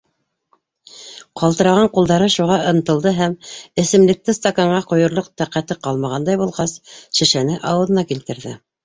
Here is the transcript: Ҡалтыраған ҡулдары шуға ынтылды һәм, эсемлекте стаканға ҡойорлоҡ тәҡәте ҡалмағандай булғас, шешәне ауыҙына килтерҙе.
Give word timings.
Ҡалтыраған 1.41 1.89
ҡулдары 1.97 2.29
шуға 2.35 2.55
ынтылды 2.71 3.13
һәм, 3.17 3.35
эсемлекте 3.83 4.35
стаканға 4.37 4.79
ҡойорлоҡ 4.93 5.29
тәҡәте 5.43 5.79
ҡалмағандай 5.89 6.41
булғас, 6.43 6.75
шешәне 7.21 7.61
ауыҙына 7.75 8.07
килтерҙе. 8.15 8.57